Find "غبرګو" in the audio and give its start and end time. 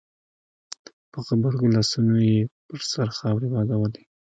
1.27-1.73